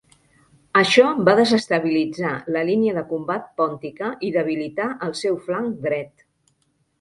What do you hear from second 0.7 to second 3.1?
Això va desestabilitzar la línia de